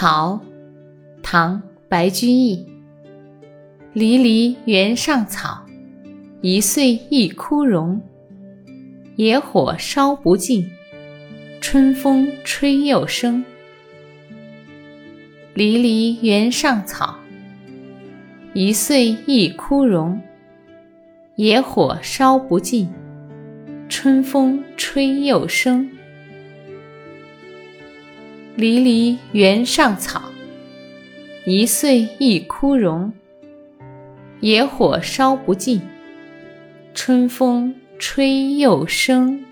[0.00, 0.40] 草，
[1.22, 2.66] 唐·白居易。
[3.92, 5.66] 离离原上草，
[6.40, 8.00] 一岁一枯荣。
[9.16, 10.66] 野火烧不尽，
[11.60, 13.44] 春风吹又生。
[15.52, 17.18] 离离原上草，
[18.54, 20.18] 一岁一枯荣。
[21.34, 22.88] 野火烧不尽，
[23.86, 25.86] 春风吹又生。
[28.60, 30.22] 离离原上草，
[31.46, 33.10] 一岁一枯荣。
[34.40, 35.80] 野火烧不尽，
[36.92, 39.42] 春风吹又生。